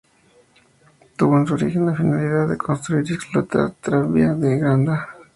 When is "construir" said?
2.57-3.05